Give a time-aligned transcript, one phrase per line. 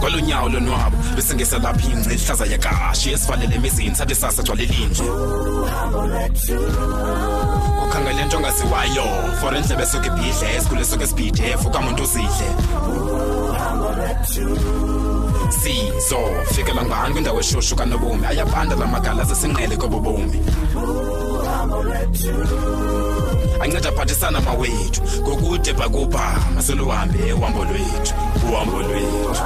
[0.00, 5.02] kwalonyawo lonwabo bese ngesalapha ingce ihlaza yakashi esivalele emizini sathi sasa jwalelinje
[7.82, 12.48] ukhangele into ongaziwayo for endlebe esuke ibhidle esikhule esuke esibhidef ukamuntu uzidle
[15.50, 16.18] sizo
[16.52, 20.40] fikela ngani kwindawo eshushu kanobumi ayabanda la magala zesinqele kobobomi
[23.62, 28.14] anceda aphathisana mawethu ngokude bhakubhama seluhambe uhambo lwethu
[28.52, 29.36] uhambo lwethu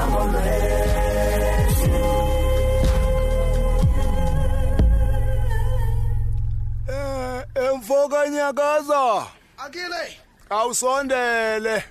[7.57, 9.27] eh, mfoka nyakaza
[9.67, 10.03] akile
[10.51, 11.85] awusondele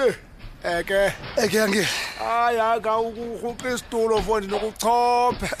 [0.00, 0.14] eh
[0.78, 1.02] eke
[1.44, 1.88] eke angile
[2.18, 5.48] hayi aka ukuhuqa isitulo mfo ndinokuchopha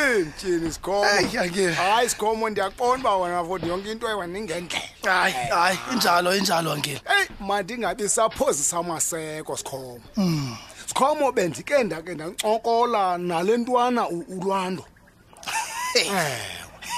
[0.00, 6.72] injini isikhomo hayi isikhomo ndiyaqonda uba wena futhi yonke into ewaningendlela hayi hayi injalo injalo
[6.72, 10.56] angile eyi mandingabi saphozisa amaseko sikhomo hmm.
[10.86, 14.84] sikhomo bendike ndake ndancokola nale ntwana ulwando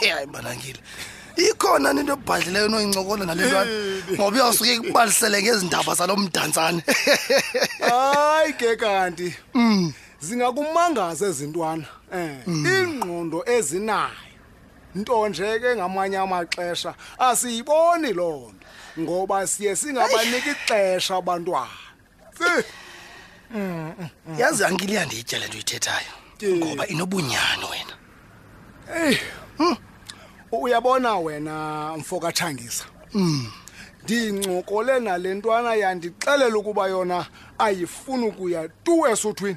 [0.00, 0.80] hayi mbalangile
[1.36, 3.72] ikhona into ebhadlileyo noyincokola nale ntwana
[4.12, 6.82] ngoba uyawusuke kubalisele ngezi ndaba zalo mdantsane
[7.90, 9.92] hayi ke kanti mm.
[10.28, 11.86] zingakumangaza ezintwana
[12.18, 12.66] eh mm.
[12.78, 14.30] ingqondo ezinayo
[14.98, 16.90] nto nje ke ngamanye amaxesha
[17.28, 18.62] asiyiboni loo nto
[19.02, 21.76] ngoba siye singabaniki ixesha abantwana
[24.40, 26.12] yazi angile yandiyitya le nto uyithethayo
[26.60, 27.94] ngoba inobunyani wena
[29.00, 29.18] eyi
[29.58, 29.76] hmm?
[30.62, 31.54] uyabona wena
[32.00, 33.46] mfo katshangisa mm.
[34.02, 37.18] ndiyincokole nale ntwana yandixelela ukuba yona
[37.58, 39.56] ayifuni ukuya tu esuthwini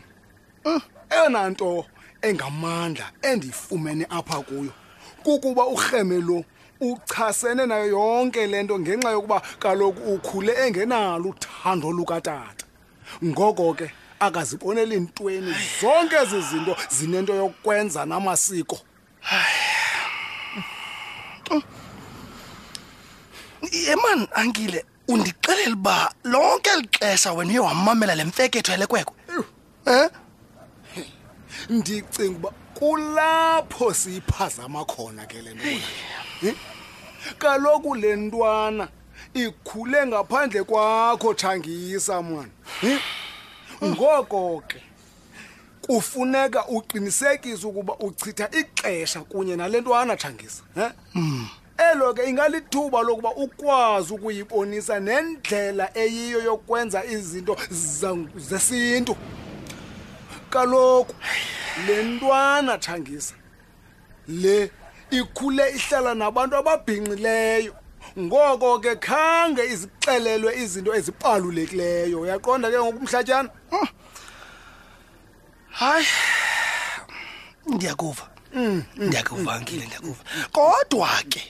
[1.09, 1.85] eyona nto
[2.21, 4.71] engamandla endifumene apha kuyo
[5.23, 6.45] kukuba urheme lo
[6.81, 12.65] uchasene nayo yonke le nto ngenxa yokuba kaloku ukhule engenalo uthando lukatata
[13.25, 13.88] ngoko ke
[14.19, 18.77] akaziboneli ntweni zonke ezi zinto zinento yokwenza namasiko
[23.72, 29.44] yeman eh, ankile undixelela uba lonke eli xesha wena uye wamamela le mfeketho yalekwekwe um
[29.94, 30.09] eh?
[31.69, 36.58] ndicinga uba kulapho siyiphazama khona ke le nto
[37.38, 38.88] kaloku le ntwana
[39.34, 42.50] ikhule ngaphandle kwakho tshangisa mwana
[43.84, 44.78] ngoko ke
[45.81, 50.63] kufuneka uqinisekise ukuba uchitha ixesha kunye nale ntwana tshangisa
[51.13, 51.47] hmm.
[51.91, 59.16] elo ke ingalithuba lokuba ukwazi ukuyibonisa nendlela eyiyo yokwenza izinto zesintu za
[60.57, 61.13] kaloku
[61.88, 63.34] le ntwana thangisa
[64.41, 64.57] le
[65.19, 67.73] ikhule ihlala nabantu ababhinqileyo
[68.23, 73.88] ngoko ke khange izixelelwe izinto ezibalulekileyo uyaqonda ke ngokumhlatyana oh.
[75.79, 76.07] hayi
[77.74, 80.22] ndiyakuva mm, mm, ndiyakuva mm, ngile ndiyakuva
[80.56, 81.41] kodwa ke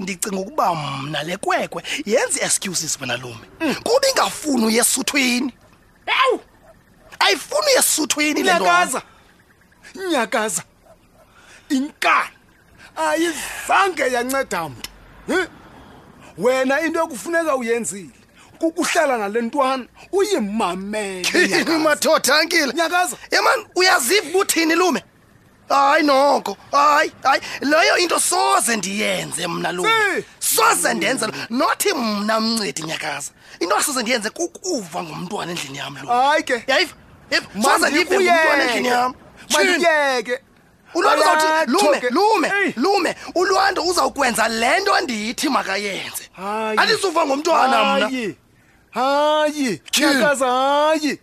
[0.00, 1.80] ndicinga ukuba mna le kwekwe
[2.10, 3.46] yenza i-excuses banalume
[3.86, 5.52] kuba ingafuni uyesuthwini
[6.22, 6.40] ewu
[7.26, 9.02] ayifuni esutwini nyakaza
[10.12, 10.62] nyakaza
[11.76, 12.36] inkani
[13.08, 14.90] ayizange yanceda mntu
[16.38, 18.14] wena into yokufuneka uyenzile
[18.60, 25.04] kukuhlala nale ntwana uyimamele madoda ankile nyakaza yeman uyaziva ukuthini lume
[25.68, 32.82] hayi noko hayi hayi leyo into soze ndiyenze mna lume soze ndenze nothi mna mncedi
[32.82, 36.94] nyakaza into soze ndiyenze kukuva ngumntwana endlini yam lu hayi ke yayiva
[37.62, 38.90] sazaliveuyeke
[40.94, 46.30] ulwandlume lume ulwando uzawukwenza le nto ndithi makayenze
[46.76, 48.34] andizuva ngomntwana mnaye
[48.90, 51.18] hayi nyakaza hayi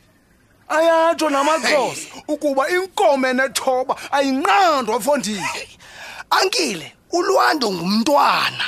[0.70, 5.68] ayatsho namaxhosa ukuba inkome nethoba ayinqandwa fondile
[6.30, 8.64] ankile ulwando ngumntwana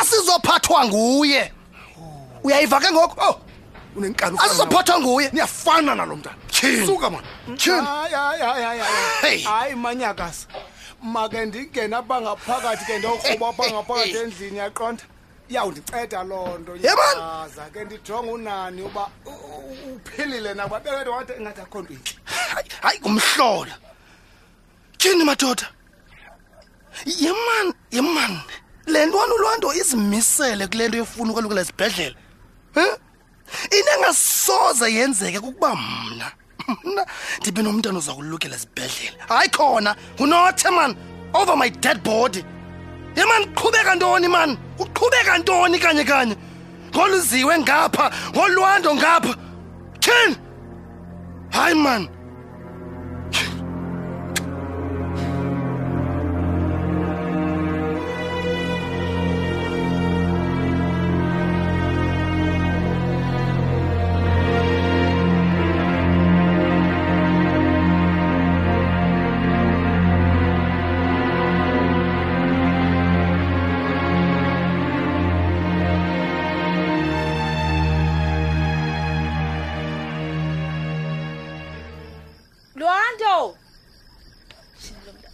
[0.00, 1.52] asizophathwa nguye
[2.44, 3.40] uyayiva ke ngoko oh.
[4.38, 6.68] asizophathwa nguye niyafana nalo mntana Ah,
[9.44, 10.46] hayi manyakasa
[11.02, 15.02] make ndingena abangaphakathi ke ndokrhuba abangaphakathi endlini yaqonda
[15.50, 21.92] iyawundiceda loo nto aza ke ndijonge unani uba uphilile nakuba bekede wathi engathi akho nto
[21.92, 22.14] intle
[22.82, 23.74] hayi ngumhlola
[24.98, 25.66] tyhini madoda
[27.22, 28.38] yemani yemani
[28.86, 32.16] le ntwana ulwa nto izimisele kule nto yofuna ukwalukela zibhedlele
[32.78, 32.94] um
[33.76, 36.28] into engasoze yenzeke kukuba mna
[36.84, 37.06] mna
[37.40, 40.96] ndibe nomntana oza kulukela sibhedlele hayi khona unothe man
[41.34, 42.38] over my dead body
[43.16, 46.36] ye mani qhubeka ntoni mani uqhubeka ntoni kanye kanye
[46.94, 49.34] ngoluziwe ngapha ngolwando ngapha
[50.00, 50.36] tshini
[51.50, 52.08] hayi mani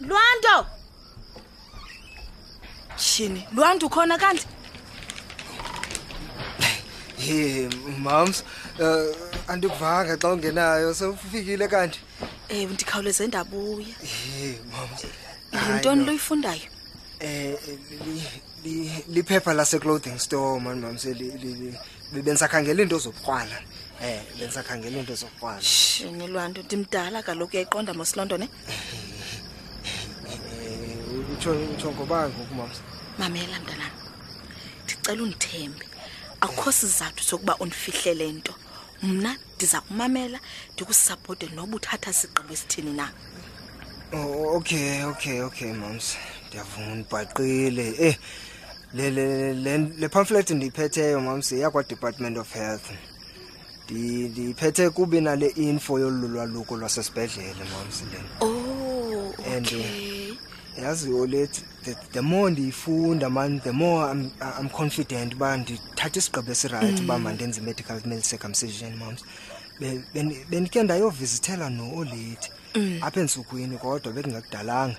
[0.01, 0.67] lwanto
[2.97, 4.47] shini lwanto ukhona kanti
[7.23, 7.69] ye
[8.03, 8.45] mams
[8.79, 11.99] uh, andikuvanga xa ungenayo sofikile kanti
[12.49, 13.95] ewe ndikhawuleze ndabuya
[15.67, 16.69] yintoni luyifundayo um
[17.21, 17.59] eh,
[19.09, 21.07] liphepha lase-clothing store man mams
[22.13, 23.57] bebendisakhangela iinto zokukrwala
[24.05, 28.79] um bendisakhangela iinto zokukrwala shini lwanto ndimdala kaloku yayiqonda mosilonto ne eh?
[31.47, 32.75] utsho ngobani ngoku mama
[33.19, 33.91] mamela mntanam
[34.85, 35.87] ndicela undithembe
[36.41, 38.55] akukho sizathu sokuba undifihle le nto
[39.03, 40.41] mna ndiza kumamela
[40.75, 43.07] ndikusapote noba uthatha sigqibo esithini na
[44.13, 46.17] oh, okay okay okay moms
[46.49, 48.17] ndiyavuma undibhaqile eh
[48.95, 52.87] le, le, le, le pamphlet ndiyiphetheyo moms iyakwadepartment of health
[53.91, 59.57] ndiyiphethe kubi nale info yolulwaluko lwasesibhedlele moms le oh, eh, okay.
[59.57, 60.18] and
[60.79, 64.31] yazi olethi the, the more ndiyifunda man the more i'm,
[64.61, 67.25] I'm confident uba ndithatha isigqibo esirayithi uba mm.
[67.25, 69.21] mandenze i-medical mail circumcision moms
[70.51, 72.99] bendike ndayovizithela no-olethi mm.
[73.07, 74.97] apha entsukwini kodwa bekungakudalanga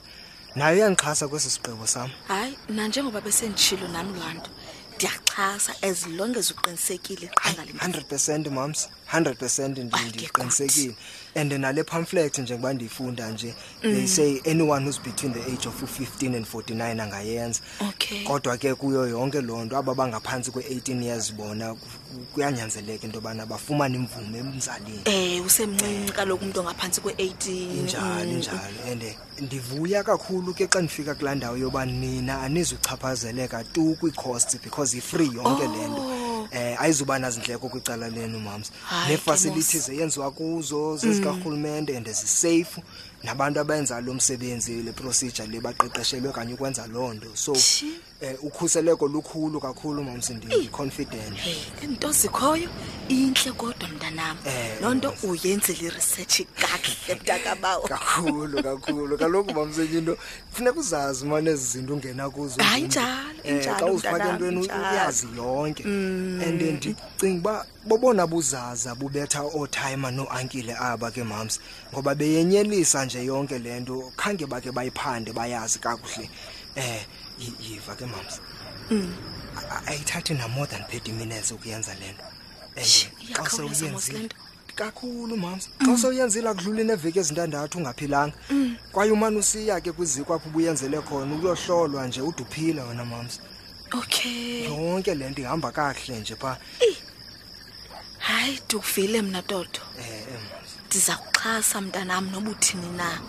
[0.55, 4.49] nayo iyandixhasa kwesi sigqibo sam hayi nanjengoba besenditshilo nam lwanto
[4.95, 10.95] ndiyaxhasa as long as uqinisekile iqhangalhundred percent moms hundred percent ndiqinisekile
[11.35, 14.07] and nale pamflet njengoba ndiyifunda nje they mm.
[14.07, 17.59] say anyone who's between the age of fifteen and forty-nine angayenza
[18.27, 21.75] kodwa ke kuyo yonke loo nto aba bangaphantsi kwe-eighteen years bona
[22.33, 25.05] kuyanyanzeleka into yobana bafumane imvume emzalini
[25.39, 28.37] um usemncinci kaloku umntu ongaphantsi kwe-eighteen njalo mm.
[28.37, 29.03] njalo and
[29.41, 35.63] ndivuya kakhulu ke xa ndifika kulaa ndawo yoba nina anizuchaphazeleka two kwii-costs because i-free yonke
[35.67, 36.18] le nto oh.
[36.59, 38.69] eh ayizuba nazindleko kwicala lenu mams
[39.07, 42.79] nee-facilities eyenziwa kuzo zezikarhulumente and ziseyifu
[43.23, 47.93] nabantu abenza lo msebenzi le procedure le baqeqeshelwe kanye ukwenza loo nto so um
[48.41, 51.49] ukhuseleko lukhulu kakhulu mamsindiconfidenti
[51.81, 52.69] eh, nto zikhoyo
[53.07, 54.81] intle kodwa mntanam eh.
[54.81, 60.17] loo nto uyenzele irisearchi kakhle mntakabawo kakhulu kakhulu kaloku mamsenyinto
[60.51, 65.83] funeka uzazi umane ezi zinto ungena kuzo hayi njalo injalo xa uzifake entweni uyazi yonke
[65.87, 66.41] mm.
[66.47, 71.59] and ndicinga uba bobona buzaza bubetha ootime noankile aba ke mams
[71.93, 76.29] ngoba beyenyelisa nje yonke le nto khange bakhe bayiphande bayazi kakuhle
[76.75, 77.03] eh,
[77.39, 78.41] um yiva ke mams
[78.91, 79.13] mm.
[79.85, 80.39] ayithathi mm.
[80.39, 82.23] namore than thirty minutes ukuyenza le nto
[82.75, 84.29] eh, xa seuyenzile
[84.75, 85.85] kakhulu mams mm.
[85.85, 85.97] xa mm.
[85.97, 88.75] seuyenzile kudlule neveki ezintandathu ungaphilanga mm.
[88.91, 93.39] kwaye umane usiya ke kwiziko apho ubuyenzele khona ukuyohlolwa nje ude uphile wena mams
[93.91, 96.57] okay yonke le nto ihamba kahle nje phaa
[98.39, 100.39] hayi ndikuvile mna toto eh, eh,
[100.87, 103.19] ndiza kuxhasa mntanam nobuthini na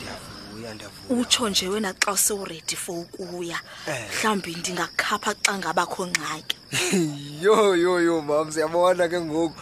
[1.10, 4.06] utsho nje wena xa usewuredi for ukuya eh.
[4.16, 6.56] mhlawumbi ndingakhapha xa ngabakho ngxaki
[7.44, 9.56] yho yho yho mam siyabona ke ngoku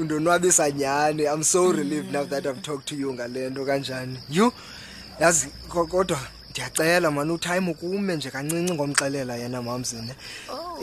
[0.00, 4.52] undonwabisa nyhani im so relieved now that i've talked to you ngale nto kanjani yho
[5.20, 10.14] yazi kodwa ndiyacela mani utime ukume nje kancinci ngomxelela yena mamzine
[10.50, 10.82] oh.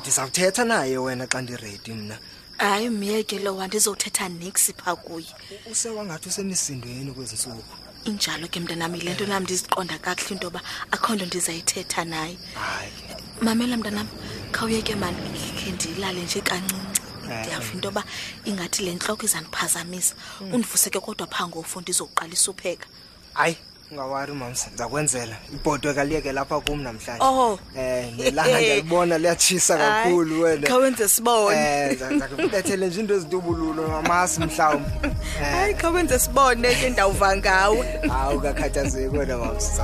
[0.00, 5.30] ndizawuthetha naye wena xa ndiredi mna oh hayi myeke lowa ndizothetha niksi phaa kuye
[5.72, 7.64] usewangathi usemisindweni kwezi ntsuku
[8.04, 10.60] injalo ke mntanam yile nto nam ndiziqonda kakuhle into yoba
[10.90, 12.38] akho nto ndizayithetha naye
[13.42, 14.08] mamela mntanam
[14.52, 15.20] khawuyeke mani
[15.58, 17.40] khe ndilale nje kancinci eh, eh.
[17.44, 18.02] ndiyava into yoba
[18.44, 20.54] ingathi le ntloko izandiphazamisa hmm.
[20.54, 22.88] undivuseke kodwa phaa ngofo ndizowuqalisa upheka
[23.34, 23.56] hayi
[23.90, 30.66] ungawari mamsa ndizakwenzela ibhotwe kaliyeke lapha kum namhlanje oh eh nelanga ndiyalibona liyatshisa kakhulu wena
[30.66, 31.98] khawenze sibone
[32.34, 35.50] um nje into ezintubululo mhlawumbi eh.
[35.54, 39.82] hayi khawenze sibone ke ndawuva ngawe hawu kakhathazeki wena mamsa